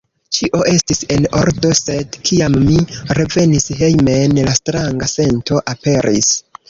Ĉio 0.35 0.59
estis 0.69 1.01
en 1.15 1.27
ordo, 1.41 1.73
sed 1.81 2.17
kiam 2.29 2.57
mi 2.63 2.79
revenis 3.21 3.69
hejmen, 3.83 4.35
la 4.49 4.57
stranga 4.61 5.11
sento 5.13 5.61
aperis. 5.75 6.33